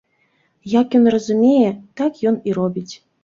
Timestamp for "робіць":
2.59-2.89